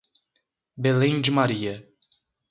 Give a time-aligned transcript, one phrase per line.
[0.77, 1.87] Belém de Maria